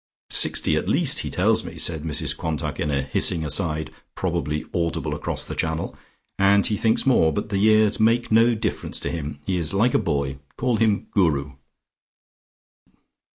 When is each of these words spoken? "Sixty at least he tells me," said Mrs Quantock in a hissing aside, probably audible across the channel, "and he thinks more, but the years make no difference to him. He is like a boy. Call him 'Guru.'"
"Sixty 0.31 0.77
at 0.77 0.89
least 0.89 1.19
he 1.19 1.29
tells 1.29 1.63
me," 1.63 1.77
said 1.77 2.01
Mrs 2.01 2.35
Quantock 2.35 2.79
in 2.79 2.89
a 2.89 3.03
hissing 3.03 3.45
aside, 3.45 3.91
probably 4.15 4.65
audible 4.73 5.13
across 5.13 5.45
the 5.45 5.53
channel, 5.53 5.95
"and 6.39 6.65
he 6.65 6.75
thinks 6.75 7.05
more, 7.05 7.31
but 7.31 7.49
the 7.49 7.59
years 7.59 7.99
make 7.99 8.31
no 8.31 8.55
difference 8.55 8.99
to 9.01 9.11
him. 9.11 9.39
He 9.45 9.57
is 9.57 9.75
like 9.75 9.93
a 9.93 9.99
boy. 9.99 10.39
Call 10.57 10.77
him 10.77 11.05
'Guru.'" 11.11 11.53